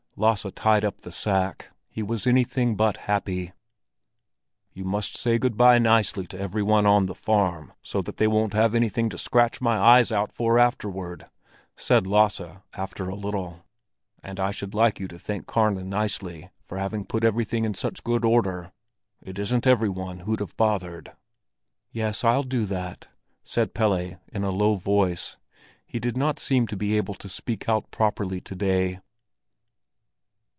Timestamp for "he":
1.89-2.03, 25.87-25.97